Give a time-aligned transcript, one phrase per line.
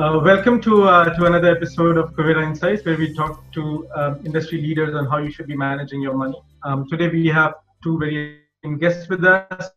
[0.00, 4.18] Uh, welcome to uh, to another episode of Kuvera Insights, where we talk to um,
[4.24, 6.40] industry leaders on how you should be managing your money.
[6.62, 7.52] Um, today we have
[7.84, 8.38] two very
[8.78, 9.70] guests with us.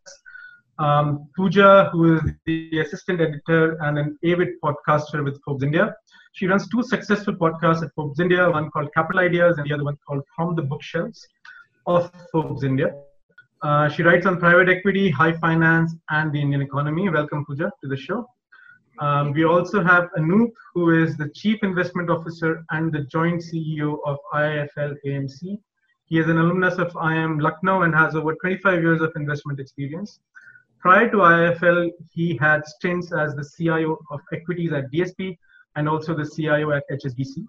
[0.78, 5.94] Um, Pooja, who is the assistant editor and an avid podcaster with Forbes India.
[6.32, 9.84] She runs two successful podcasts at Forbes India, one called Capital Ideas and the other
[9.84, 11.28] one called From the Bookshelves
[11.86, 12.94] of Forbes India.
[13.60, 17.10] Uh, she writes on private equity, high finance, and the Indian economy.
[17.10, 18.26] Welcome, Pooja, to the show.
[19.00, 23.98] Um, we also have Anoop, who is the Chief Investment Officer and the Joint CEO
[24.06, 25.58] of IIFL AMC.
[26.06, 30.20] He is an alumnus of IIM Lucknow and has over 25 years of investment experience.
[30.78, 35.36] Prior to IIFL, he had stints as the CIO of equities at DSP
[35.76, 37.46] and also the CIO at HSBC.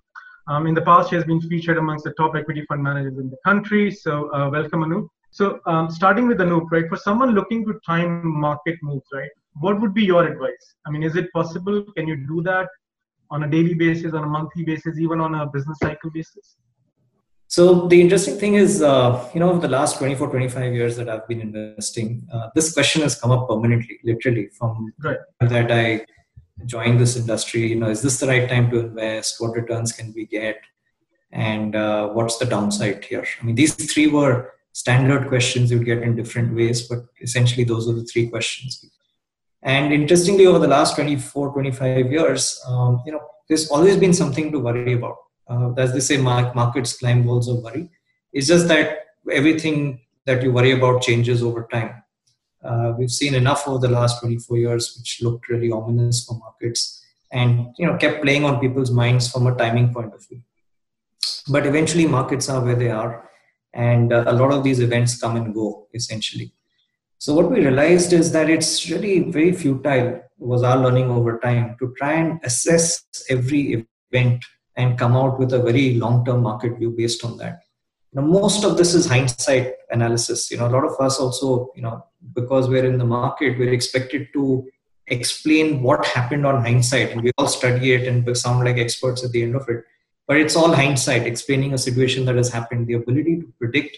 [0.48, 3.30] Um, in the past, he has been featured amongst the top equity fund managers in
[3.30, 3.92] the country.
[3.92, 5.10] So, uh, welcome, Anoop.
[5.32, 6.88] So, um, starting with Anoop, right?
[6.88, 9.30] For someone looking to time market moves, right?
[9.60, 10.76] What would be your advice?
[10.86, 11.84] I mean, is it possible?
[11.96, 12.68] Can you do that
[13.32, 16.58] on a daily basis, on a monthly basis, even on a business cycle basis?
[17.48, 21.08] So the interesting thing is, uh, you know, over the last 24, 25 years that
[21.08, 25.20] I've been investing, uh, this question has come up permanently, literally from right.
[25.40, 26.06] that I
[26.66, 27.68] joined this industry.
[27.68, 29.40] You know, is this the right time to invest?
[29.40, 30.60] What returns can we get?
[31.32, 33.26] And uh, what's the downside here?
[33.42, 37.64] I mean, these three were standard questions you would get in different ways, but essentially
[37.64, 38.84] those are the three questions.
[39.66, 44.52] And interestingly, over the last 24, 25 years, um, you know, there's always been something
[44.52, 47.90] to worry about uh, as they say, markets climb walls of worry.
[48.34, 49.00] It's just that
[49.32, 52.04] everything that you worry about changes over time.
[52.64, 57.06] Uh, we've seen enough over the last 24 years, which looked really ominous for markets,
[57.32, 60.42] and you know kept playing on people's minds from a timing point of view.
[61.48, 63.30] But eventually, markets are where they are,
[63.74, 66.55] and uh, a lot of these events come and go essentially.
[67.26, 70.22] So what we realized is that it's really very futile.
[70.38, 74.46] Was our learning over time to try and assess every event
[74.78, 77.62] and come out with a very long-term market view based on that.
[78.14, 80.52] Now, most of this is hindsight analysis.
[80.52, 83.74] You know, a lot of us also, you know, because we're in the market, we're
[83.74, 84.64] expected to
[85.08, 89.32] explain what happened on hindsight, and we all study it and sound like experts at
[89.32, 89.84] the end of it.
[90.28, 92.86] But it's all hindsight, explaining a situation that has happened.
[92.86, 93.98] The ability to predict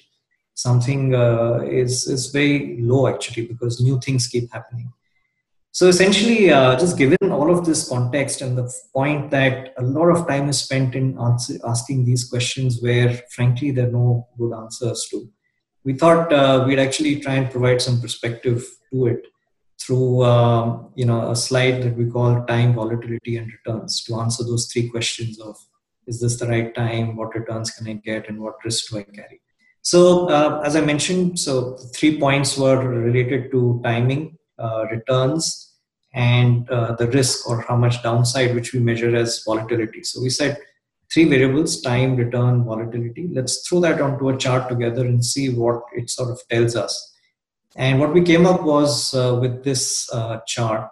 [0.57, 4.91] something uh, is is very low actually because new things keep happening.
[5.71, 10.09] So essentially, uh, just given all of this context and the point that a lot
[10.09, 14.53] of time is spent in answer, asking these questions where, frankly, there are no good
[14.53, 15.29] answers to,
[15.83, 19.27] we thought uh, we'd actually try and provide some perspective to it
[19.79, 24.43] through um, you know a slide that we call time, volatility, and returns to answer
[24.43, 25.55] those three questions of
[26.07, 29.03] is this the right time, what returns can I get, and what risk do I
[29.03, 29.41] carry.
[29.91, 35.75] So uh, as I mentioned, so three points were related to timing, uh, returns,
[36.13, 40.03] and uh, the risk or how much downside, which we measure as volatility.
[40.03, 40.57] So we said
[41.09, 43.29] three variables time, return, volatility.
[43.31, 46.93] Let's throw that onto a chart together and see what it sort of tells us.
[47.77, 50.89] And what we came up was uh, with this uh, chart,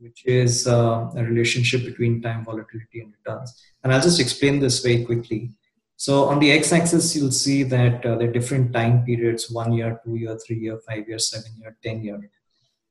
[0.00, 3.58] which is uh, a relationship between time, volatility, and returns.
[3.82, 5.54] And I'll just explain this very quickly.
[5.98, 10.14] So on the x-axis, you'll see that uh, are different time periods: one year, two
[10.14, 12.18] year, three year, five year, seven year, ten year.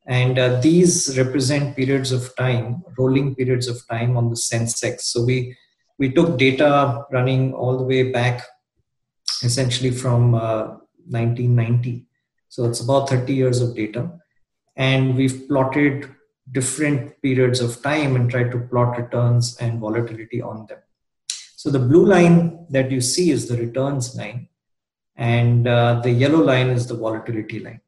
[0.06, 5.02] And uh, these represent periods of time rolling periods of time on the sensex.
[5.14, 5.58] So we
[5.98, 8.44] we took data running all the way back
[9.44, 10.78] essentially from uh,
[11.10, 12.08] 1990
[12.50, 14.10] so it's about 30 years of data.
[14.76, 16.10] And we've plotted
[16.52, 20.80] different periods of time and tried to plot returns and volatility on them
[21.68, 24.48] so the blue line that you see is the returns line
[25.16, 27.82] and uh, the yellow line is the volatility line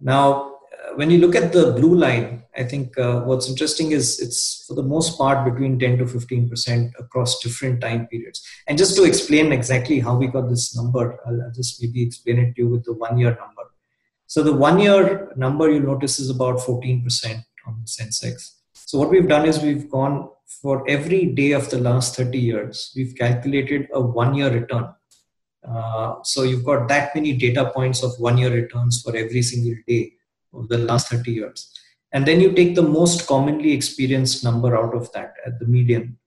[0.00, 0.50] now
[0.94, 4.74] when you look at the blue line, I think uh, what's interesting is it's for
[4.74, 8.46] the most part between 10 to 15% across different time periods.
[8.66, 12.38] And just to explain exactly how we got this number, I'll, I'll just maybe explain
[12.38, 13.70] it to you with the one year number.
[14.26, 18.56] So the one year number you'll notice is about 14% on the Sensex.
[18.74, 20.28] So what we've done is we've gone
[20.60, 24.92] for every day of the last 30 years, we've calculated a one year return.
[25.66, 29.76] Uh, so you've got that many data points of one year returns for every single
[29.86, 30.12] day
[30.52, 31.72] of the last 30 years.
[32.12, 36.18] And then you take the most commonly experienced number out of that at the median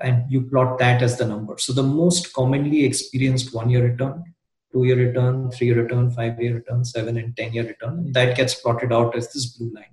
[0.00, 1.58] and you plot that as the number.
[1.58, 4.24] So the most commonly experienced one year return,
[4.72, 8.36] two year return, three year return, five year return, seven and 10 year return, that
[8.36, 9.91] gets plotted out as this blue line.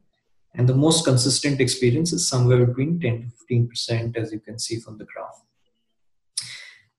[0.55, 4.79] And the most consistent experience is somewhere between 10 to 15%, as you can see
[4.79, 5.41] from the graph.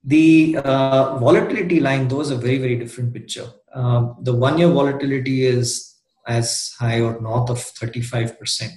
[0.04, 3.48] The uh, volatility line, those a very, very different picture.
[3.74, 8.70] Uh, the one year volatility is as high or north of 35%.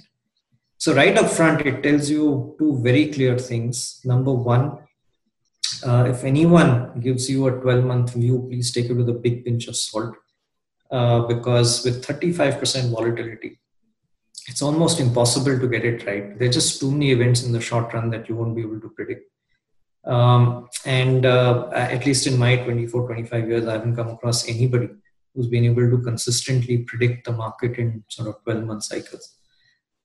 [0.76, 4.00] So right up front, it tells you two very clear things.
[4.04, 4.78] Number one,
[5.82, 9.44] uh, if anyone gives you a 12 month view, please take it with a big
[9.44, 10.14] pinch of salt.
[10.90, 13.58] Uh, because with 35% volatility,
[14.48, 16.38] it's almost impossible to get it right.
[16.38, 18.80] There are just too many events in the short run that you won't be able
[18.80, 19.30] to predict.
[20.04, 24.90] Um, and uh, at least in my 24, 25 years, I haven't come across anybody
[25.34, 29.36] who's been able to consistently predict the market in sort of 12 month cycles.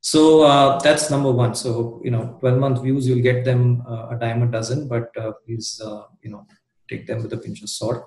[0.02, 1.54] So uh, that's number one.
[1.56, 5.16] So, you know, 12 month views, you'll get them uh, a dime a dozen, but
[5.18, 6.48] uh, please, uh, you know,
[6.90, 8.06] take them with a pinch of salt.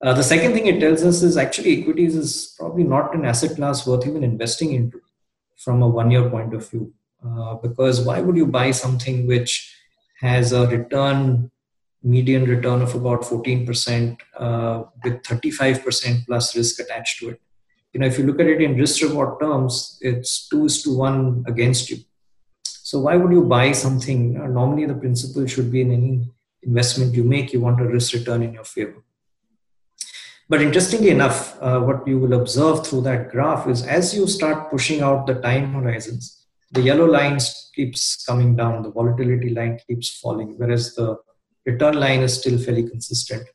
[0.00, 3.56] Uh, the second thing it tells us is actually equities is probably not an asset
[3.56, 5.00] class worth even investing into
[5.64, 6.92] from a one year point of view.
[7.24, 9.74] Uh, because why would you buy something which
[10.20, 11.50] has a return,
[12.02, 17.40] median return of about 14% uh, with 35% plus risk attached to it?
[17.92, 20.96] You know, if you look at it in risk reward terms, it's two is to
[20.96, 21.98] one against you.
[22.64, 24.40] So why would you buy something?
[24.40, 26.30] Uh, normally, the principle should be in any
[26.62, 29.02] investment you make, you want a risk return in your favor.
[30.48, 34.70] But interestingly enough, uh, what you will observe through that graph is as you start
[34.70, 37.38] pushing out the time horizons, the yellow line
[37.74, 41.16] keeps coming down, the volatility line keeps falling, whereas the
[41.66, 43.46] return line is still fairly consistent.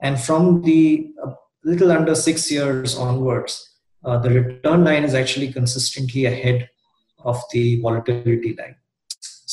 [0.00, 1.32] And from the uh,
[1.64, 6.68] little under six years onwards, uh, the return line is actually consistently ahead
[7.24, 8.74] of the volatility line.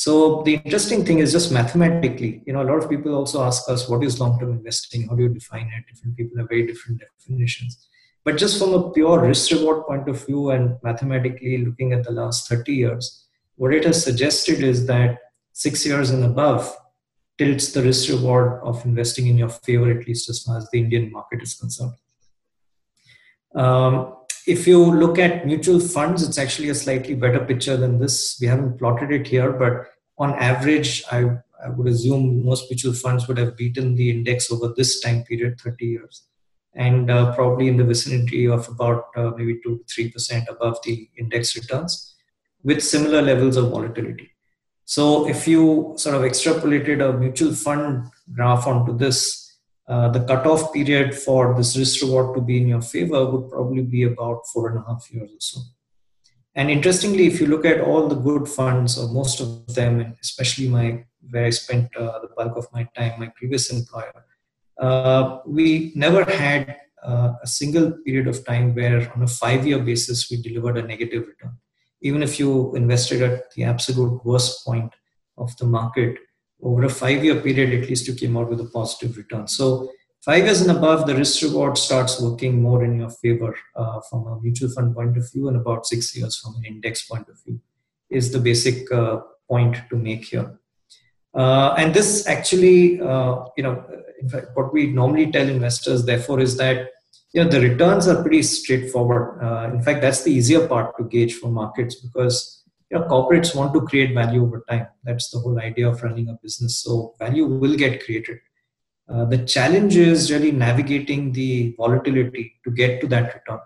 [0.00, 3.68] So the interesting thing is just mathematically, you know, a lot of people also ask
[3.68, 5.06] us, what is long-term investing?
[5.06, 5.84] How do you define it?
[5.92, 7.86] Different people have very different definitions.
[8.24, 12.12] But just from a pure risk reward point of view and mathematically looking at the
[12.12, 13.26] last 30 years,
[13.56, 15.18] what it has suggested is that
[15.52, 16.74] six years and above
[17.36, 20.80] tilts the risk reward of investing in your favor, at least as far as the
[20.80, 21.92] Indian market is concerned.
[23.54, 24.14] Um,
[24.46, 28.38] if you look at mutual funds, it's actually a slightly better picture than this.
[28.40, 29.86] We haven't plotted it here, but
[30.18, 34.72] on average, I, I would assume most mutual funds would have beaten the index over
[34.76, 36.24] this time period, 30 years,
[36.74, 41.08] and uh, probably in the vicinity of about uh, maybe 2 to 3% above the
[41.18, 42.14] index returns
[42.62, 44.30] with similar levels of volatility.
[44.84, 49.49] So if you sort of extrapolated a mutual fund graph onto this,
[49.90, 53.82] uh, the cutoff period for this risk reward to be in your favor would probably
[53.82, 55.60] be about four and a half years or so.
[56.54, 60.68] And interestingly, if you look at all the good funds, or most of them, especially
[60.68, 64.24] my where I spent uh, the bulk of my time, my previous employer,
[64.80, 70.30] uh, we never had uh, a single period of time where, on a five-year basis,
[70.30, 71.56] we delivered a negative return.
[72.00, 74.92] Even if you invested at the absolute worst point
[75.36, 76.16] of the market,
[76.62, 79.46] over a five year period, at least you came out with a positive return.
[79.48, 79.90] So,
[80.24, 84.26] five years and above, the risk reward starts working more in your favor uh, from
[84.26, 87.36] a mutual fund point of view, and about six years from an index point of
[87.44, 87.60] view
[88.10, 90.58] is the basic uh, point to make here.
[91.34, 93.84] Uh, and this actually, uh, you know,
[94.20, 96.90] in fact, what we normally tell investors, therefore, is that
[97.32, 99.42] you know the returns are pretty straightforward.
[99.42, 102.59] Uh, in fact, that's the easier part to gauge for markets because
[102.90, 104.88] you know, corporates want to create value over time.
[105.04, 106.78] That's the whole idea of running a business.
[106.78, 108.38] So value will get created.
[109.08, 113.60] Uh, the challenge is really navigating the volatility to get to that return.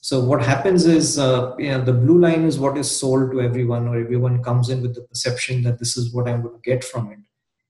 [0.00, 3.40] So what happens is, uh, you know, the blue line is what is sold to
[3.40, 6.70] everyone, or everyone comes in with the perception that this is what I'm going to
[6.70, 7.18] get from it.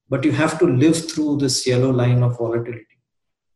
[0.08, 2.86] But you have to live through this yellow line of volatility.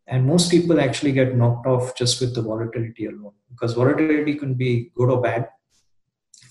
[0.06, 4.54] And most people actually get knocked off just with the volatility alone, because volatility can
[4.54, 5.48] be good or bad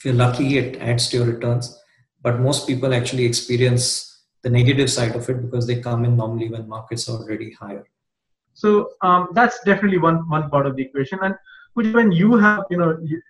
[0.04, 1.80] you're lucky, it adds to your returns.
[2.22, 6.50] But most people actually experience the negative side of it because they come in normally
[6.50, 7.88] when markets are already higher.
[8.54, 11.20] So um, that's definitely one one part of the equation.
[11.22, 11.36] And
[11.74, 13.22] when you have, you know, you,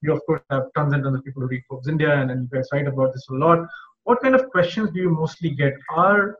[0.00, 2.42] you, of course have tons and tons of people who read Forbes India, and, and
[2.42, 3.68] you guys write about this a lot.
[4.04, 5.74] What kind of questions do you mostly get?
[5.94, 6.36] Are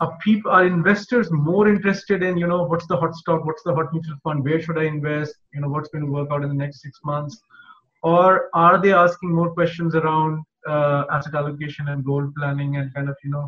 [0.00, 3.74] are people are investors more interested in you know what's the hot stock what's the
[3.74, 6.48] hot mutual fund where should i invest you know what's going to work out in
[6.48, 7.40] the next six months
[8.12, 13.08] or are they asking more questions around uh, asset allocation and goal planning and kind
[13.08, 13.46] of you know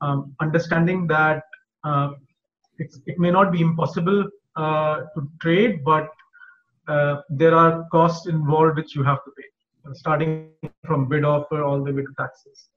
[0.00, 1.42] um, understanding that
[1.84, 2.10] uh,
[2.78, 4.24] it may not be impossible
[4.56, 6.08] uh, to trade but
[6.88, 9.48] uh, there are costs involved which you have to pay
[9.94, 10.34] starting
[10.84, 12.68] from bid offer all the way to taxes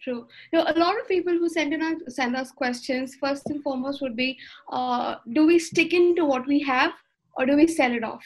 [0.00, 0.26] True.
[0.52, 3.60] You know, a lot of people who send in us, send us questions first and
[3.62, 4.38] foremost would be,
[4.70, 6.92] uh, do we stick into what we have
[7.36, 8.24] or do we sell it off?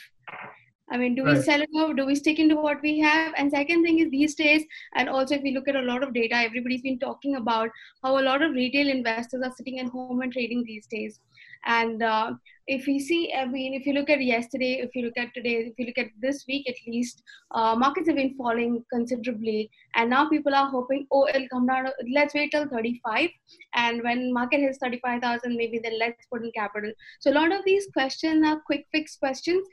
[0.92, 1.38] I mean, do right.
[1.38, 1.96] we sell it off?
[1.96, 3.32] Do we stick into what we have?
[3.38, 4.62] And second thing is these days,
[4.94, 7.70] and also if we look at a lot of data, everybody's been talking about
[8.02, 11.18] how a lot of retail investors are sitting at home and trading these days.
[11.64, 12.32] And uh,
[12.66, 15.72] if we see, I mean, if you look at yesterday, if you look at today,
[15.72, 17.22] if you look at this week at least,
[17.52, 19.70] uh, markets have been falling considerably.
[19.94, 21.86] And now people are hoping, oh, it'll come down.
[22.12, 23.30] Let's wait till 35.
[23.74, 26.92] And when market hits 35,000, maybe then let's put in capital.
[27.20, 29.66] So a lot of these questions are quick fix questions.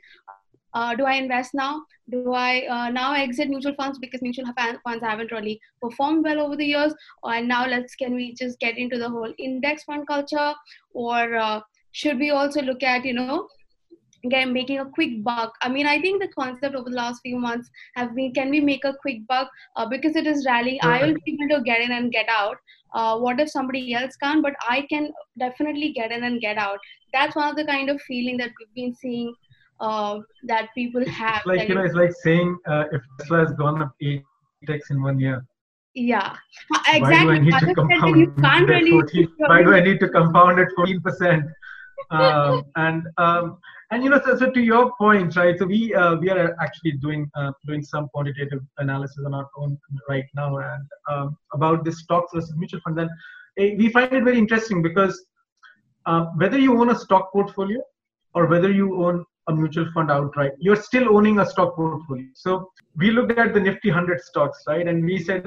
[0.72, 1.82] Uh, do I invest now?
[2.10, 6.56] Do I uh, now exit mutual funds because mutual funds haven't really performed well over
[6.56, 6.94] the years?
[7.24, 10.54] And now let's can we just get into the whole index fund culture,
[10.92, 11.60] or uh,
[11.92, 13.48] should we also look at you know
[14.24, 15.54] again making a quick buck?
[15.62, 18.60] I mean i think the concept over the last few months have been can we
[18.60, 19.50] make a quick buck?
[19.76, 20.78] Uh, because it is rallying.
[20.82, 22.56] I will be able to get in and get out.
[22.92, 24.42] Uh, what if somebody else can't?
[24.42, 26.78] But i can definitely get in and get out.
[27.12, 29.34] That's one of the kind of feeling that we've been seeing
[29.80, 31.38] uh, that people have.
[31.38, 34.24] It's like you know, it's like saying uh, if Tesla has gone up eight
[34.68, 35.44] x in one year.
[35.94, 36.36] Yeah,
[36.88, 37.00] exactly.
[37.00, 40.08] Why do I need to compound you can't really 14, why do I need to
[40.08, 41.44] compound it fourteen percent?
[42.10, 43.58] um, and um,
[43.90, 45.58] and you know, so, so to your point, right?
[45.58, 49.78] So we uh, we are actually doing uh, doing some quantitative analysis on our own
[50.08, 54.24] right now, and um, about this stocks versus mutual funds, and uh, we find it
[54.24, 55.24] very interesting because
[56.06, 57.80] uh, whether you own a stock portfolio
[58.34, 62.26] or whether you own a mutual fund outright, you're still owning a stock portfolio.
[62.34, 64.86] So we looked at the Nifty 100 stocks, right?
[64.86, 65.44] And we said,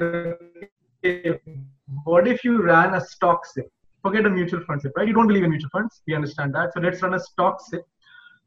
[2.04, 3.70] what if you ran a stock SIP?
[4.02, 5.08] Forget a mutual fund SIP, right?
[5.08, 6.02] You don't believe in mutual funds.
[6.06, 6.72] We understand that.
[6.74, 7.84] So let's run a stock SIP.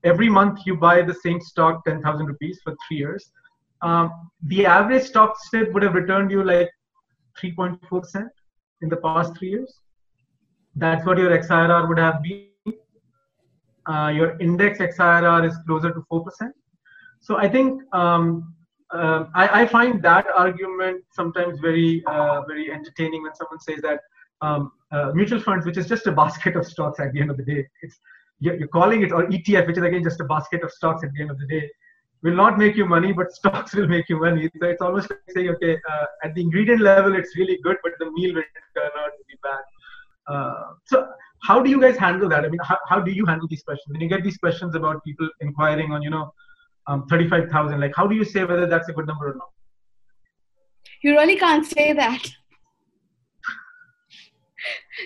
[0.04, 3.32] Every month you buy the same stock, 10,000 rupees for three years.
[3.82, 4.12] Um,
[4.44, 6.70] the average stock SIP would have returned you like
[7.42, 8.28] 3.4%
[8.82, 9.80] in the past three years.
[10.76, 12.48] That's what your XIRR would have been
[13.88, 16.26] uh, your index XIRR is closer to 4%.
[17.20, 18.54] So I think um,
[18.94, 24.00] uh, I, I, find that argument sometimes very, uh, very entertaining when someone says that
[24.42, 27.38] um, uh, mutual funds, which is just a basket of stocks at the end of
[27.38, 28.00] the day, it's
[28.40, 31.22] you're, calling it or ETF, which is again just a basket of stocks at the
[31.22, 31.70] end of the day,
[32.22, 34.50] will not make you money, but stocks will make you money.
[34.62, 37.94] So it's almost like saying, okay, uh, at the ingredient level, it's really good, but
[38.00, 38.44] the meal will
[38.76, 40.34] turn out to be bad.
[40.34, 41.08] Uh, so
[41.44, 42.46] how do you guys handle that?
[42.46, 45.04] I mean, how, how do you handle these questions when you get these questions about
[45.04, 46.34] people inquiring on, you know,
[46.88, 47.80] um, 35,000?
[47.80, 49.50] Like, how do you say whether that's a good number or not?
[51.04, 52.28] You really can't say that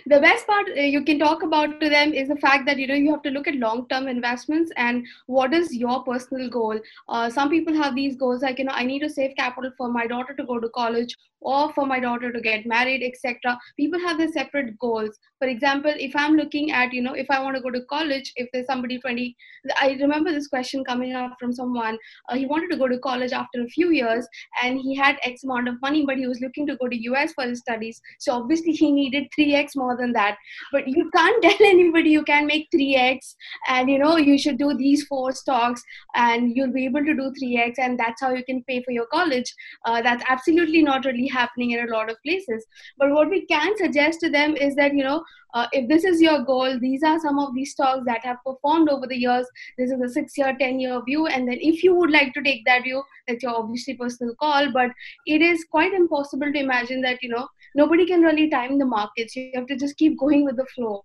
[0.06, 2.88] the best part uh, you can talk about to them is the fact that you
[2.88, 6.80] know you have to look at long term investments and what is your personal goal.
[7.08, 9.90] Uh, some people have these goals like you know i need to save capital for
[9.90, 14.00] my daughter to go to college or for my daughter to get married etc people
[14.00, 15.18] have their separate goals.
[15.40, 18.32] For example if i'm looking at you know if i want to go to college
[18.36, 19.36] if there's somebody 20
[19.82, 21.98] i remember this question coming up from someone.
[22.30, 24.28] Uh, he wanted to go to college after a few years
[24.64, 27.34] and he had x amount of money but he was looking to go to us
[27.34, 28.02] for his studies.
[28.20, 30.38] So obviously he needed 3x more than that.
[30.72, 32.12] But you can't tell anybody.
[32.12, 33.36] You can make 3x
[33.68, 35.84] and you know you should do these four stocks
[36.16, 39.08] and you'll be able to do 3x and that's how you can pay for your
[39.08, 39.54] college.
[39.86, 42.66] Uh, that's absolutely not really happening in a lot of places.
[42.98, 45.24] But what we can suggest to them is that you know
[45.54, 48.90] uh, if this is your goal these are some of these stocks that have performed
[48.90, 49.48] over the years.
[49.78, 51.28] This is a six year ten year view.
[51.28, 54.72] And then if you would like to take that view that's your obviously personal call.
[54.72, 54.92] But
[55.26, 59.36] it is quite impossible to imagine that you know nobody can really time the markets
[59.36, 61.04] you have to just keep going with the flow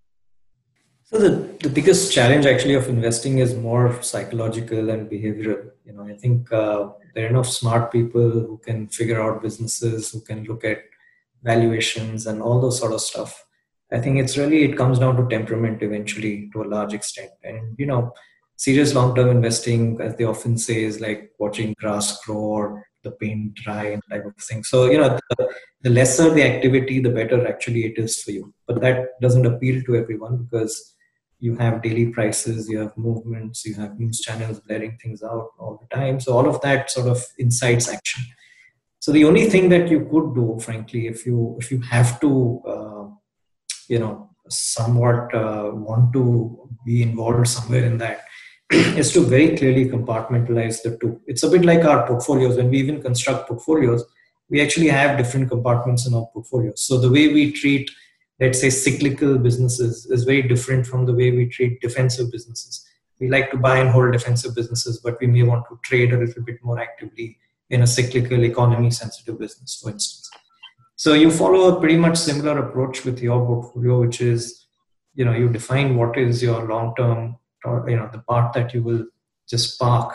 [1.09, 1.31] so the,
[1.63, 5.71] the biggest challenge actually of investing is more psychological and behavioral.
[5.85, 10.11] You know, I think uh, there are enough smart people who can figure out businesses,
[10.11, 10.79] who can look at
[11.45, 13.47] valuations and all those sort of stuff.
[13.93, 17.31] I think it's really it comes down to temperament eventually to a large extent.
[17.45, 18.13] And you know,
[18.57, 23.55] serious long-term investing, as they often say, is like watching grass grow or the paint
[23.55, 24.63] dry and type of thing.
[24.73, 25.49] So you know, the,
[25.85, 28.45] the lesser the activity, the better actually it is for you.
[28.67, 30.75] But that doesn't appeal to everyone because
[31.39, 35.79] you have daily prices, you have movements, you have news channels blaring things out all
[35.83, 36.19] the time.
[36.21, 38.25] So all of that sort of incites action.
[39.01, 42.31] So the only thing that you could do, frankly, if you if you have to,
[42.67, 43.05] uh,
[43.89, 44.15] you know,
[44.49, 46.25] somewhat uh, want to
[46.85, 48.21] be involved somewhere in that,
[48.71, 51.21] is to very clearly compartmentalize the two.
[51.27, 52.57] It's a bit like our portfolios.
[52.57, 54.05] When we even construct portfolios,
[54.49, 56.81] we actually have different compartments in our portfolios.
[56.81, 57.91] So the way we treat
[58.41, 62.85] let's say cyclical businesses is very different from the way we treat defensive businesses
[63.19, 66.19] we like to buy and hold defensive businesses but we may want to trade a
[66.19, 67.39] little bit more actively
[67.71, 70.31] in a cyclical economy sensitive business for instance
[70.97, 74.67] so you follow a pretty much similar approach with your portfolio which is
[75.15, 78.75] you know you define what is your long term or you know the part that
[78.75, 79.05] you will
[79.49, 80.15] just park.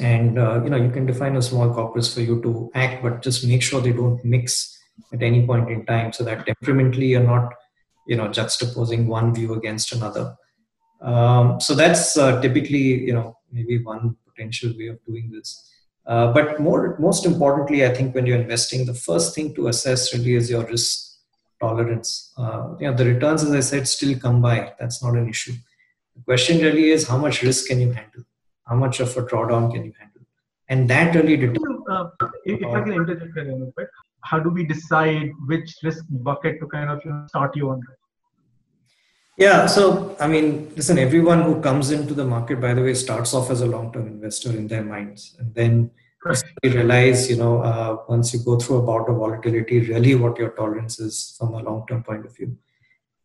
[0.00, 3.22] And uh, you know you can define a small corpus for you to act but
[3.22, 4.78] just make sure they don't mix
[5.12, 7.52] at any point in time so that temperamentally you're not
[8.06, 10.34] you know juxtaposing one view against another.
[11.02, 15.68] Um, so that's uh, typically you know maybe one potential way of doing this.
[16.06, 20.12] Uh, but more most importantly i think when you're investing the first thing to assess
[20.12, 21.18] really is your risk
[21.60, 22.32] tolerance.
[22.36, 24.72] Uh, you know the returns as i said still come by.
[24.80, 25.52] That's not an issue
[26.16, 28.24] the question really is how much risk can you handle?
[28.66, 30.22] How much of a drawdown can you handle?
[30.68, 32.08] And that really determines uh,
[32.44, 33.90] if, i can interject
[34.24, 37.80] how do we decide which risk bucket to kind of you know, start you on
[39.38, 43.32] yeah, so I mean, listen, everyone who comes into the market, by the way, starts
[43.32, 45.34] off as a long term investor in their minds.
[45.38, 45.90] And then
[46.62, 50.38] you realize, you know, uh, once you go through a bout of volatility, really what
[50.38, 52.56] your tolerance is from a long term point of view.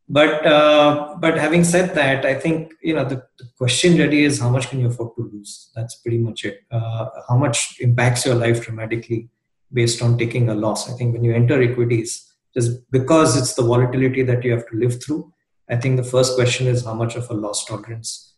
[0.10, 4.40] But uh, but having said that, I think you know the, the, question really is
[4.40, 5.70] how much can you afford to lose?
[5.76, 6.62] That's pretty much it.
[6.72, 9.28] Uh, how much impacts your life dramatically
[9.74, 10.90] based on taking a loss?
[10.90, 14.78] I think when you enter equities, just because it's the volatility that you have to
[14.78, 15.34] live through,
[15.70, 18.34] I think the first question is how much of a loss tolerance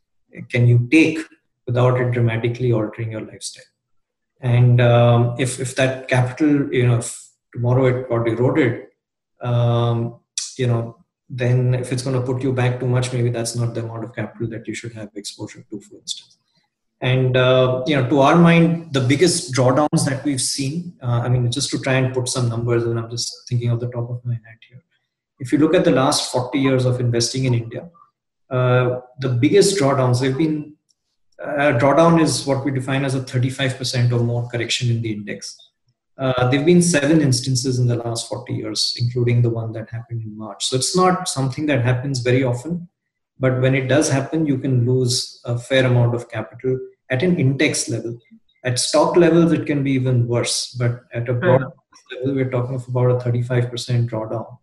[0.50, 1.20] can you take
[1.68, 3.64] without it dramatically altering your lifestyle?
[4.42, 7.02] And um, if if that capital, you know,
[7.54, 8.88] tomorrow it got eroded,
[9.42, 10.20] um,
[10.58, 10.99] you know,
[11.29, 14.03] then if it's going to put you back too much, maybe that's not the amount
[14.03, 16.38] of capital that you should have exposure to, for instance.
[17.01, 20.93] And uh, you know, to our mind, the biggest drawdowns that we've seen.
[21.01, 23.79] Uh, I mean, just to try and put some numbers, and I'm just thinking of
[23.79, 24.83] the top of my head here
[25.39, 27.89] if you look at the last 40 years of investing in India,
[28.50, 30.74] uh, the biggest drawdowns, they've been,
[31.41, 35.57] uh, drawdown is what we define as a 35% or more correction in the index.
[36.20, 39.90] Uh, there have been seven instances in the last 40 years, including the one that
[39.90, 40.66] happened in March.
[40.66, 42.90] So it's not something that happens very often,
[43.40, 46.78] but when it does happen, you can lose a fair amount of capital
[47.10, 48.20] at an index level.
[48.66, 51.62] At stock levels, it can be even worse, but at a broad
[52.12, 54.58] level, we're talking of about a 35% drawdown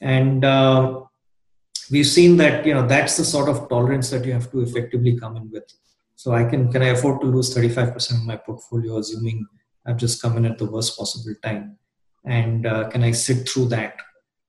[0.00, 1.00] and uh,
[1.90, 5.18] we've seen that you know that's the sort of tolerance that you have to effectively
[5.18, 5.64] come in with
[6.14, 9.46] so i can can i afford to lose 35% of my portfolio assuming
[9.88, 11.78] i've just come in at the worst possible time.
[12.24, 13.94] And uh, can i sit through that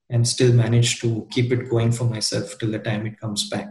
[0.09, 3.69] and still manage to keep it going for myself till the time it comes back?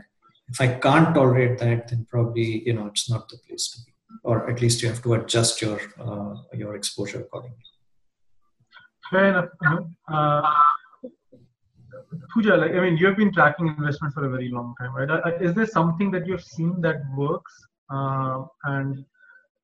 [0.48, 3.92] If i can't tolerate that then probably you know it's not the place to be.
[4.24, 7.68] Or at least you have to adjust your uh, your exposure accordingly.
[9.10, 9.48] Fair enough.
[10.12, 10.42] Uh,
[12.32, 15.10] Pooja, like I mean, you've been tracking investment for a very long time, right?
[15.10, 17.52] Uh, is there something that you've seen that works,
[17.90, 19.04] uh, and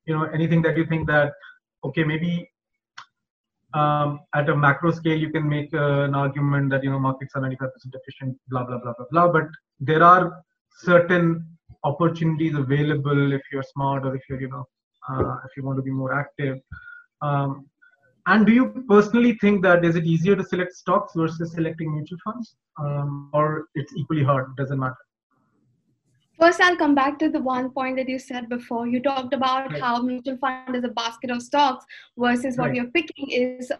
[0.06, 1.32] you know anything that you think that
[1.84, 2.50] okay, maybe
[3.74, 7.32] um, at a macro scale you can make uh, an argument that you know markets
[7.34, 9.28] are 95% efficient, blah blah blah blah blah.
[9.28, 9.48] But
[9.80, 10.42] there are
[10.78, 11.46] certain
[11.82, 14.64] opportunities available if you're smart or if you're you know
[15.08, 16.58] uh, if you want to be more active.
[17.20, 17.66] Um,
[18.26, 22.18] and do you personally think that is it easier to select stocks versus selecting mutual
[22.24, 24.56] funds, um, or it's equally hard?
[24.56, 24.96] Doesn't matter.
[26.44, 28.86] First, I'll come back to the one point that you said before.
[28.86, 29.80] You talked about right.
[29.80, 31.86] how mutual fund is a basket of stocks
[32.18, 32.76] versus what right.
[32.76, 33.72] you're picking is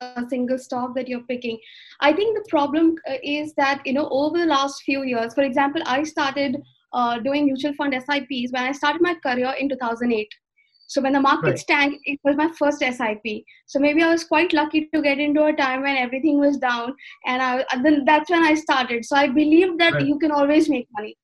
[0.00, 1.58] a single stock that you're picking.
[2.00, 5.42] I think the problem uh, is that you know over the last few years, for
[5.42, 6.56] example, I started
[6.94, 10.26] uh, doing mutual fund SIPs when I started my career in 2008.
[10.86, 11.80] So when the markets right.
[11.80, 13.44] tanked, it was my first SIP.
[13.66, 16.94] So maybe I was quite lucky to get into a time when everything was down,
[17.26, 19.04] and I, then that's when I started.
[19.04, 20.06] So I believe that right.
[20.06, 21.14] you can always make money.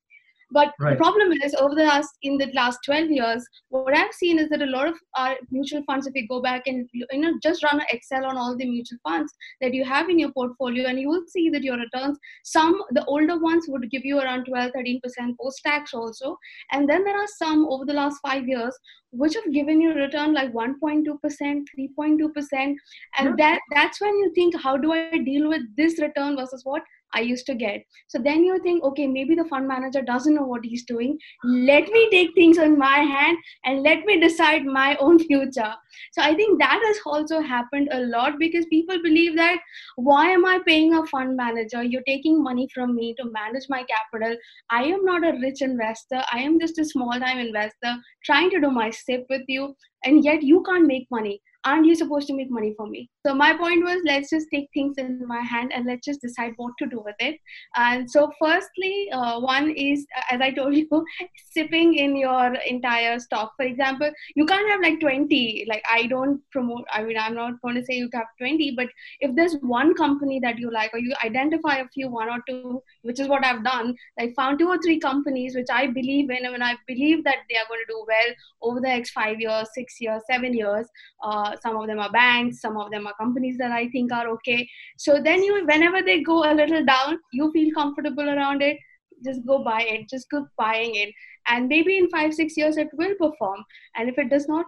[0.51, 0.91] But right.
[0.91, 4.49] the problem is, over the last in the last 12 years, what I've seen is
[4.49, 7.63] that a lot of our mutual funds, if you go back and you know just
[7.63, 10.99] run an Excel on all the mutual funds that you have in your portfolio, and
[10.99, 14.71] you will see that your returns, some the older ones would give you around 12,
[14.75, 16.37] 13 percent post tax also,
[16.71, 18.77] and then there are some over the last five years
[19.11, 22.77] which have given you return like 1.2 percent, 3.2 percent,
[23.17, 26.83] and that that's when you think, how do I deal with this return versus what
[27.15, 27.83] I used to get.
[28.07, 31.17] So then you think, okay, maybe the fund manager doesn't know what he's doing.
[31.43, 35.73] Let me take things in my hand and let me decide my own future.
[36.11, 39.59] So I think that has also happened a lot because people believe that
[39.95, 41.83] why am I paying a fund manager?
[41.83, 44.37] You're taking money from me to manage my capital.
[44.69, 46.21] I am not a rich investor.
[46.31, 50.23] I am just a small time investor trying to do my SIP with you, and
[50.23, 53.55] yet you can't make money aren't you supposed to make money for me so my
[53.57, 56.85] point was let's just take things in my hand and let's just decide what to
[56.85, 57.39] do with it.
[57.75, 61.05] And so firstly uh, one is as i told you
[61.51, 63.53] sipping in your entire stock.
[63.57, 67.61] For example you can't have like 20 like i don't promote i mean i'm not
[67.61, 68.87] going to say you have 20 but
[69.19, 72.81] if there's one company that you like or you identify a few one or two
[73.03, 76.45] which is what i've done i found two or three companies which i believe in
[76.45, 79.67] and i believe that they are going to do well over the next five years
[79.73, 80.87] six years seven years
[81.23, 84.27] uh, some of them are banks some of them are companies that I think are
[84.29, 84.67] okay.
[84.97, 88.77] So then you, whenever they go a little down, you feel comfortable around it.
[89.23, 90.09] Just go buy it.
[90.09, 91.13] Just go buying it,
[91.47, 93.63] and maybe in five six years it will perform.
[93.95, 94.65] And if it does not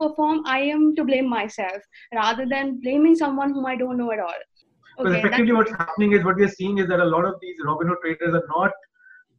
[0.00, 1.82] perform, I am to blame myself
[2.14, 4.40] rather than blaming someone whom I don't know at all.
[4.98, 7.56] Okay, effectively, what's happening is what we are seeing is that a lot of these
[7.64, 8.72] Robinhood traders are not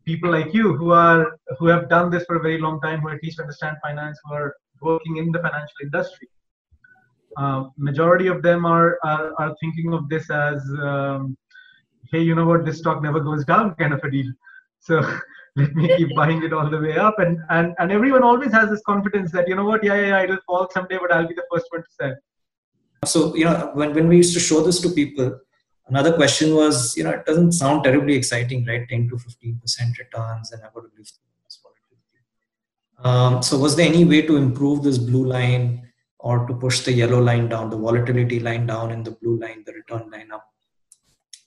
[0.05, 3.09] people like you who are who have done this for a very long time, who
[3.09, 6.29] at least understand finance, who are working in the financial industry.
[7.37, 11.37] Uh, majority of them are, are, are thinking of this as, um,
[12.11, 14.31] hey, you know what, this stock never goes down, kind of a deal.
[14.79, 15.01] So
[15.55, 18.69] let me keep buying it all the way up, and and and everyone always has
[18.69, 21.33] this confidence that you know what, yeah, yeah, yeah it'll fall someday, but I'll be
[21.33, 22.15] the first one to sell.
[23.05, 25.39] So you know, when when we used to show this to people,
[25.87, 28.87] another question was, you know, it doesn't sound terribly exciting, right?
[28.89, 31.11] 10 to 15 percent returns, and I've got to live.
[33.03, 35.90] Um, so was there any way to improve this blue line?
[36.21, 39.63] Or to push the yellow line down, the volatility line down, and the blue line,
[39.65, 40.47] the return line up.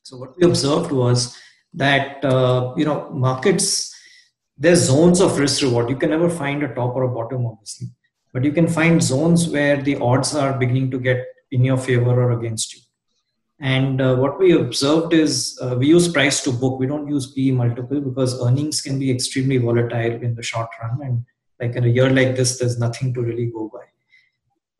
[0.02, 1.36] So what we observed was
[1.72, 3.94] that uh, you know markets
[4.56, 5.90] there's zones of risk reward.
[5.90, 7.88] You can never find a top or a bottom, obviously,
[8.32, 12.22] but you can find zones where the odds are beginning to get in your favor
[12.22, 12.80] or against you.
[13.60, 16.78] And uh, what we observed is uh, we use price to book.
[16.78, 20.98] We don't use PE multiple because earnings can be extremely volatile in the short run.
[21.02, 21.24] And
[21.60, 23.86] like in a year like this, there's nothing to really go by.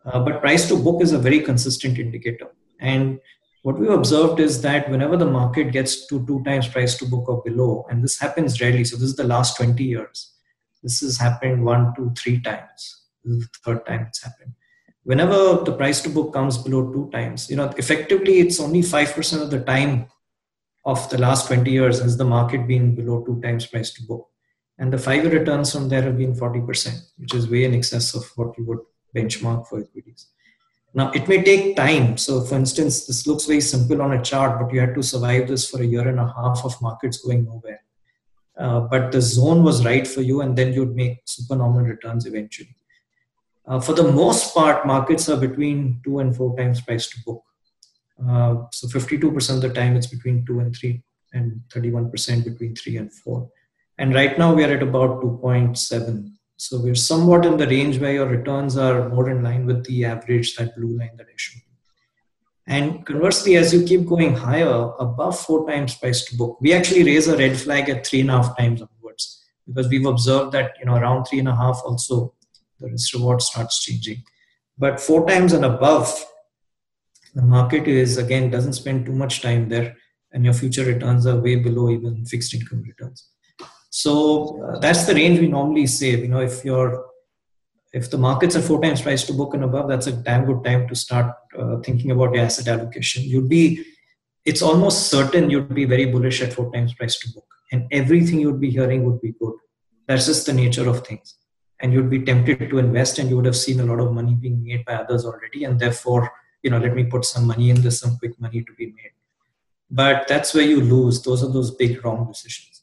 [0.05, 2.49] Uh, but price to book is a very consistent indicator.
[2.81, 3.21] And
[3.62, 7.29] what we've observed is that whenever the market gets to two times price to book
[7.29, 10.33] or below, and this happens rarely, so this is the last 20 years,
[10.83, 13.05] this has happened one, two, three times.
[13.25, 14.53] This is the third time it's happened.
[15.05, 19.43] Whenever the price to book comes below two times, you know, effectively it's only 5%
[19.43, 20.09] of the time
[20.85, 24.29] of the last 20 years has the market been below two times price to book.
[24.79, 28.14] And the five year returns from there have been 40%, which is way in excess
[28.14, 28.81] of what you would
[29.14, 30.27] benchmark for equities.
[30.96, 32.16] Now, it may take time.
[32.16, 35.48] So, for instance, this looks very simple on a chart, but you had to survive
[35.48, 37.83] this for a year and a half of markets going nowhere.
[38.57, 42.77] Uh, but the zone was right for you, and then you'd make supernormal returns eventually.
[43.66, 47.42] Uh, for the most part, markets are between two and four times price to book.
[48.20, 52.98] Uh, so, 52% of the time it's between two and three, and 31% between three
[52.98, 53.50] and four.
[53.98, 58.12] And right now, we are at about 2.7 so we're somewhat in the range where
[58.12, 61.57] your returns are more in line with the average, that blue line that I showed.
[61.57, 61.75] you.
[62.67, 67.05] And conversely, as you keep going higher, above four times price to book, we actually
[67.05, 70.73] raise a red flag at three and a half times onwards because we've observed that
[70.79, 72.35] you know around three and a half also
[72.81, 74.23] the risk reward starts changing.
[74.79, 76.25] But four times and above,
[77.35, 79.97] the market is again doesn't spend too much time there,
[80.33, 83.29] and your future returns are way below even fixed income returns.
[83.97, 86.19] So uh, that's the range we normally save.
[86.19, 87.07] You know, if you're
[87.93, 90.65] if the markets are four times price to book and above, that's a damn good
[90.65, 93.23] time to start uh, thinking about your asset allocation.
[93.23, 93.85] You'd be,
[94.45, 98.41] it's almost certain you'd be very bullish at four times price to book, and everything
[98.41, 99.55] you'd be hearing would be good.
[100.09, 101.37] That's just the nature of things,
[101.81, 104.35] and you'd be tempted to invest, and you would have seen a lot of money
[104.35, 106.33] being made by others already, and therefore,
[106.65, 109.15] you know, let me put some money in this, some quick money to be made.
[109.89, 111.23] But that's where you lose.
[111.23, 112.74] Those are those big wrong decisions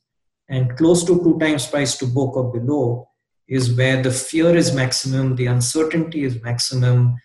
[0.52, 3.08] and close to two times price to book or below
[3.48, 7.16] is where the fear is maximum, the uncertainty is maximum,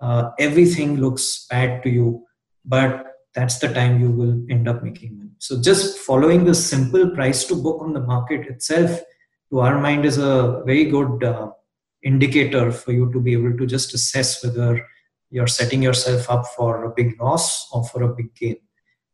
[0.00, 2.24] uh, everything looks bad to you,
[2.64, 5.30] but that's the time you will end up making money.
[5.38, 9.00] So just following the simple price to book on the market itself,
[9.50, 11.50] to our mind, is a very good uh,
[12.02, 14.84] indicator for you to be able to just assess whether
[15.30, 18.56] you're setting yourself up for a big loss or for a big gain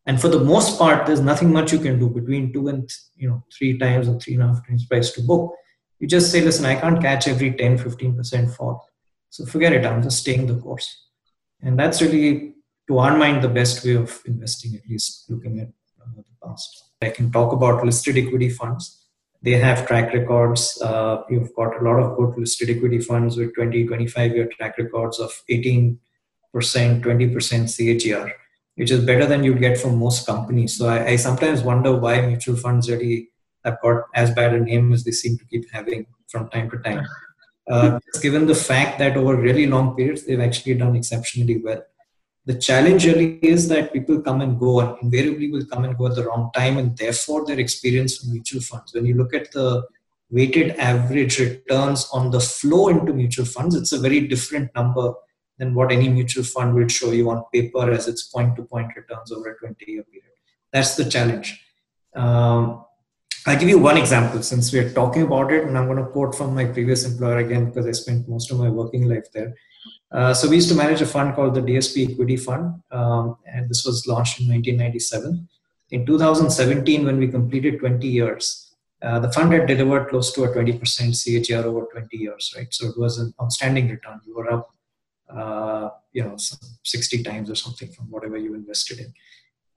[0.09, 3.29] and for the most part there's nothing much you can do between two and you
[3.29, 5.55] know three times or three and a half times price to book.
[6.01, 8.89] You just say listen i can't catch every 10 15% fall.
[9.31, 9.85] So forget it.
[9.85, 10.89] I'm just staying the course.
[11.61, 12.55] And that's really
[12.89, 15.69] to our mind the best way of investing at least looking at
[16.01, 16.85] uh, the past.
[17.03, 19.05] I can talk about listed equity funds.
[19.43, 20.81] They have track records.
[20.83, 24.79] Uh, you've got a lot of good listed equity funds with 20 25 year track
[24.79, 25.99] records of 18%
[26.55, 28.33] 20% cagr
[28.79, 30.79] which is better than you'd get from most companies.
[30.79, 33.29] So I, I, sometimes wonder why mutual funds really
[33.65, 36.79] have got as bad a name as they seem to keep having from time to
[36.79, 37.05] time.
[37.71, 41.83] Uh, given the fact that over really long periods they've actually done exceptionally well.
[42.47, 46.07] The challenge really is that people come and go and invariably will come and go
[46.07, 48.95] at the wrong time, and therefore their experience from mutual funds.
[48.95, 49.85] When you look at the
[50.31, 55.13] weighted average returns on the flow into mutual funds, it's a very different number
[55.59, 58.95] than what any mutual fund will show you on paper as its point to point
[58.97, 60.33] returns over a 20 year period.
[60.73, 61.65] That's the challenge.
[62.15, 62.85] Um,
[63.47, 66.35] I'll give you one example since we're talking about it, and I'm going to quote
[66.35, 69.55] from my previous employer again because I spent most of my working life there.
[70.11, 73.69] Uh, so we used to manage a fund called the DSP Equity Fund, um, and
[73.69, 75.49] this was launched in 1997.
[75.91, 80.49] In 2017, when we completed 20 years, uh, the fund had delivered close to a
[80.49, 82.67] 20% CAGR over 20 years, right?
[82.71, 84.21] So it was an outstanding return.
[84.27, 84.75] We were up,
[85.31, 86.37] uh, you know,
[86.85, 89.13] 60 times or something from whatever you invested in.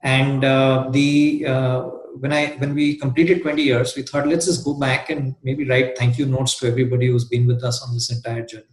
[0.02, 1.80] And uh, the uh,
[2.18, 5.68] when I when we completed 20 years, we thought let's just go back and maybe
[5.68, 8.64] write thank you notes to everybody who's been with us on this entire journey.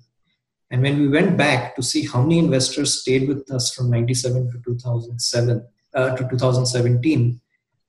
[0.72, 4.52] And when we went back to see how many investors stayed with us from 97
[4.52, 7.42] to 2007 uh, to 2017,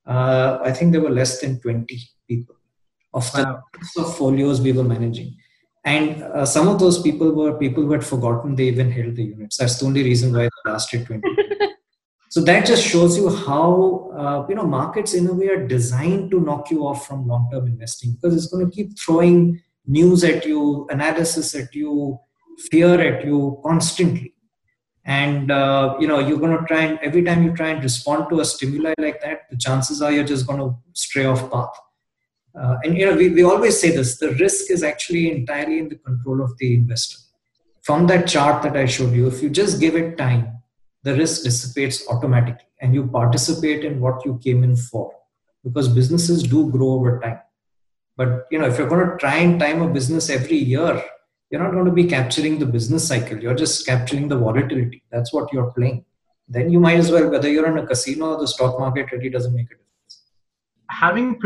[0.06, 1.98] uh, I think there were less than 20
[2.28, 2.56] people
[3.12, 3.62] of the wow.
[3.94, 5.36] portfolios we were managing.
[5.84, 9.24] And uh, some of those people were people who had forgotten they even held the
[9.24, 9.56] units.
[9.56, 11.22] That's the only reason why they lasted 20.
[12.28, 16.30] so that just shows you how uh, you know markets in a way are designed
[16.32, 20.44] to knock you off from long-term investing because it's going to keep throwing news at
[20.44, 22.20] you, analysis at you,
[22.70, 24.34] fear at you constantly
[25.04, 28.26] and uh, you know you're going to try and every time you try and respond
[28.28, 31.74] to a stimuli like that the chances are you're just going to stray off path
[32.54, 35.88] uh, and you know we, we always say this the risk is actually entirely in
[35.88, 37.18] the control of the investor.
[37.82, 40.58] From that chart that i showed you if you just give it time
[41.02, 45.12] the risk dissipates automatically and you participate in what you came in for
[45.64, 47.40] because businesses do grow over time.
[48.16, 51.02] But you know if you're going to try and time a business every year
[51.50, 53.38] you're not going to be capturing the business cycle.
[53.38, 55.02] You're just capturing the volatility.
[55.10, 56.04] That's what you're playing.
[56.48, 59.30] Then you might as well whether you're in a casino or the stock market really
[59.30, 60.22] doesn't make a difference.
[60.90, 61.40] Having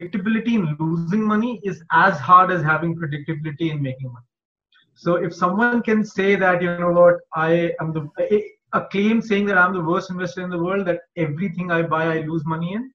[0.00, 4.26] predictability in losing money is as hard as having predictability in making money
[4.94, 9.46] so if someone can say that you know what i am the a claim saying
[9.46, 12.72] that i'm the worst investor in the world that everything i buy i lose money
[12.74, 12.90] in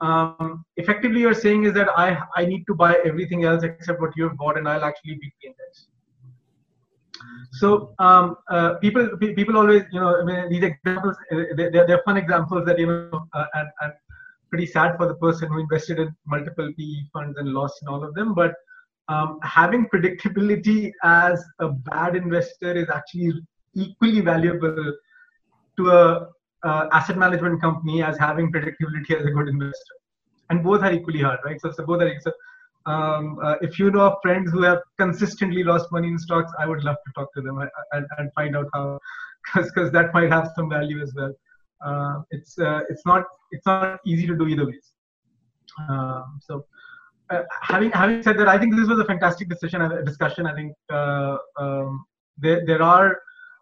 [0.00, 4.10] um, effectively you're saying is that I, I need to buy everything else except what
[4.16, 5.86] you've bought and I'll actually beat the index.
[7.52, 12.02] So um, uh, people people always you know I mean, these examples uh, they're, they're
[12.04, 13.92] fun examples that you know uh, and, and
[14.50, 18.04] pretty sad for the person who invested in multiple PE funds and lost in all
[18.04, 18.34] of them.
[18.34, 18.54] But
[19.08, 23.32] um, having predictability as a bad investor is actually
[23.74, 24.94] equally valuable
[25.76, 26.28] to a
[26.64, 29.94] uh, asset management company as having predictability as a good investor
[30.50, 32.32] and both are equally hard right so, so both are so,
[32.86, 36.66] um, uh, if you know of friends who have consistently lost money in stocks i
[36.66, 37.58] would love to talk to them
[37.92, 38.98] and, and find out how
[39.54, 41.32] because that might have some value as well
[41.84, 44.92] uh, it's uh, it's not it's not easy to do either ways
[45.88, 46.64] um, so
[47.30, 50.72] uh, having having said that i think this was a fantastic discussion discussion i think
[50.90, 52.04] uh, um,
[52.38, 53.18] there, there are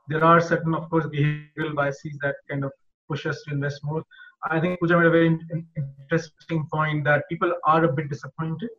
[0.08, 2.72] there are certain of course behavioral biases that kind of
[3.08, 4.02] push us to invest more.
[4.50, 5.38] I think Pooja made a very
[5.76, 8.70] interesting point that people are a bit disappointed.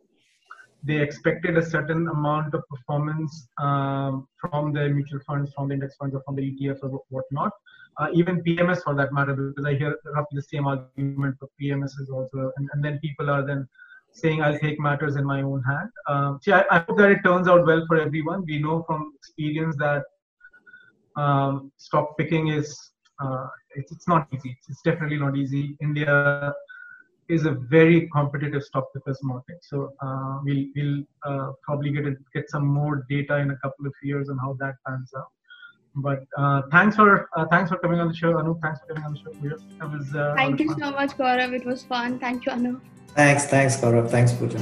[0.82, 5.96] They expected a certain amount of performance um, from the mutual funds, from the index
[5.96, 7.52] funds, or from the ETF or whatnot.
[7.52, 12.00] Uh, even PMS for that matter, because I hear roughly the same argument for PMS
[12.00, 13.68] is also, and, and then people are then
[14.12, 15.90] saying I'll take matters in my own hand.
[16.08, 18.44] Um, see, I, I, hope that it turns out well for everyone.
[18.46, 20.04] We know from experience that
[21.16, 24.56] um, stock picking is uh, it's, it's not easy.
[24.68, 25.76] It's definitely not easy.
[25.80, 26.54] India
[27.28, 29.58] is a very competitive stock pickers market.
[29.62, 33.86] So uh, we'll we'll uh, probably get a, get some more data in a couple
[33.86, 35.33] of years on how that pans out.
[35.96, 38.58] But uh, thanks for uh, thanks for coming on the show, Anu.
[38.60, 39.56] Thanks for coming on the show.
[39.78, 40.80] That was, uh, Thank you fun.
[40.80, 41.52] so much, Gaurav.
[41.52, 42.18] It was fun.
[42.18, 42.80] Thank you, Anu.
[43.14, 44.10] Thanks, thanks, Gaurav.
[44.10, 44.58] Thanks, Pooja.